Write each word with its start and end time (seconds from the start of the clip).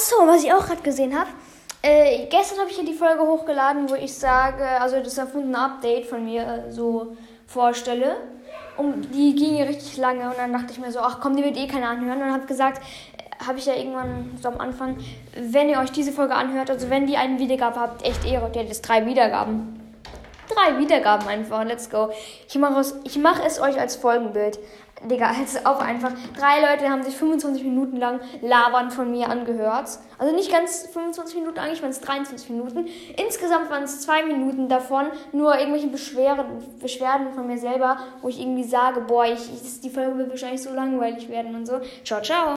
Achso, 0.00 0.26
was 0.26 0.42
ich 0.42 0.50
auch 0.50 0.64
gerade 0.64 0.80
gesehen 0.80 1.14
habe. 1.14 1.28
Äh, 1.82 2.26
gestern 2.30 2.60
habe 2.60 2.70
ich 2.70 2.78
ja 2.78 2.84
die 2.84 2.94
Folge 2.94 3.20
hochgeladen, 3.20 3.90
wo 3.90 3.94
ich 3.94 4.14
sage, 4.14 4.64
also 4.80 4.98
das 4.98 5.18
erfundene 5.18 5.58
Update 5.58 6.06
von 6.06 6.24
mir 6.24 6.40
äh, 6.40 6.72
so 6.72 7.18
vorstelle. 7.46 8.16
Und 8.78 9.14
die 9.14 9.34
ging 9.34 9.56
ja 9.56 9.66
richtig 9.66 9.98
lange 9.98 10.26
und 10.30 10.38
dann 10.38 10.54
dachte 10.54 10.72
ich 10.72 10.78
mir 10.78 10.90
so, 10.90 11.00
ach 11.00 11.20
komm, 11.20 11.36
die 11.36 11.44
wird 11.44 11.58
eh 11.58 11.66
keiner 11.66 11.90
anhören. 11.90 12.22
Und 12.22 12.32
habe 12.32 12.46
gesagt, 12.46 12.80
äh, 12.80 13.44
habe 13.44 13.58
ich 13.58 13.66
ja 13.66 13.74
irgendwann 13.74 14.38
so 14.40 14.48
am 14.48 14.58
Anfang, 14.58 14.96
wenn 15.36 15.68
ihr 15.68 15.78
euch 15.80 15.92
diese 15.92 16.12
Folge 16.12 16.34
anhört, 16.34 16.70
also 16.70 16.88
wenn 16.88 17.06
die 17.06 17.18
einen 17.18 17.38
Wiedergabe 17.38 17.78
habt, 17.78 18.02
echt 18.02 18.24
Ehre, 18.24 18.50
die 18.54 18.58
hat 18.58 18.68
jetzt 18.68 18.88
drei 18.88 19.04
Wiedergaben. 19.04 19.79
Drei 20.60 20.78
Wiedergaben 20.78 21.26
einfach, 21.26 21.64
let's 21.64 21.88
go. 21.88 22.10
Ich 22.48 22.58
mache 22.58 22.84
mach 23.18 23.44
es 23.44 23.60
euch 23.60 23.80
als 23.80 23.96
Folgenbild. 23.96 24.58
Digga, 25.04 25.32
jetzt 25.40 25.64
auf 25.64 25.80
einfach. 25.80 26.12
Drei 26.36 26.60
Leute 26.60 26.90
haben 26.90 27.02
sich 27.02 27.16
25 27.16 27.64
Minuten 27.64 27.96
lang 27.96 28.20
labern 28.42 28.90
von 28.90 29.10
mir 29.10 29.30
angehört. 29.30 29.88
Also 30.18 30.34
nicht 30.34 30.52
ganz 30.52 30.86
25 30.92 31.36
Minuten, 31.36 31.58
eigentlich 31.58 31.80
waren 31.80 31.90
es 31.90 32.00
23 32.00 32.50
Minuten. 32.50 32.86
Insgesamt 33.16 33.70
waren 33.70 33.84
es 33.84 34.02
zwei 34.02 34.22
Minuten 34.22 34.68
davon 34.68 35.06
nur 35.32 35.58
irgendwelche 35.58 35.86
Beschwerden, 35.86 36.44
Beschwerden 36.78 37.32
von 37.32 37.46
mir 37.46 37.56
selber, 37.56 37.96
wo 38.20 38.28
ich 38.28 38.38
irgendwie 38.38 38.64
sage, 38.64 39.00
boah, 39.00 39.24
ich, 39.24 39.50
ich, 39.54 39.80
die 39.80 39.88
Folge 39.88 40.18
wird 40.18 40.30
wahrscheinlich 40.30 40.62
so 40.62 40.74
langweilig 40.74 41.30
werden 41.30 41.54
und 41.54 41.64
so. 41.64 41.80
Ciao, 42.04 42.20
ciao. 42.20 42.48